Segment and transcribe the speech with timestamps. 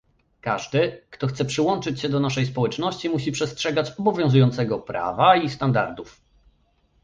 [0.41, 6.21] Każdy, kto chce przyłączyć się do naszej społeczności musi przestrzegać obowiązującego prawa i standardów